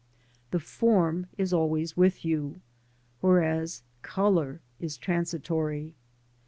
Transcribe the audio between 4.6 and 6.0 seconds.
is transitory.